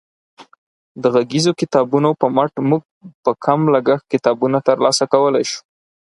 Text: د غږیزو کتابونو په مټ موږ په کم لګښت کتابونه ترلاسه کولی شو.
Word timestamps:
د 1.01 1.03
غږیزو 1.13 1.51
کتابونو 1.61 2.09
په 2.21 2.27
مټ 2.35 2.51
موږ 2.69 2.83
په 3.23 3.31
کم 3.45 3.59
لګښت 3.73 4.05
کتابونه 4.13 4.57
ترلاسه 4.67 5.03
کولی 5.13 5.43
شو. 5.49 5.59